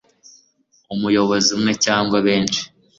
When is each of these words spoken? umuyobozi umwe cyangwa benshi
umuyobozi 0.93 1.47
umwe 1.57 1.73
cyangwa 1.85 2.17
benshi 2.27 2.61